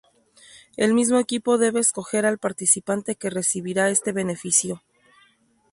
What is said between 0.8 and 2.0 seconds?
mismo equipo debe